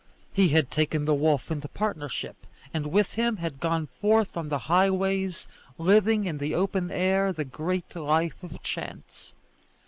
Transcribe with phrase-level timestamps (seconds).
[0.33, 4.57] He had taken the wolf into partnership, and with him had gone forth on the
[4.65, 9.35] highways, living in the open air the great life of chance.